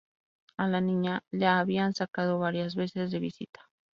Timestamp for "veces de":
2.75-3.19